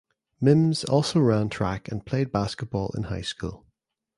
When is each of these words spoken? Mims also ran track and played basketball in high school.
Mims 0.41 0.83
also 0.83 1.19
ran 1.19 1.47
track 1.49 1.87
and 1.91 2.03
played 2.03 2.31
basketball 2.31 2.91
in 2.97 3.03
high 3.03 3.21
school. 3.21 3.67